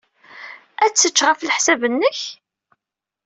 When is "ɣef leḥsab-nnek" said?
1.27-2.19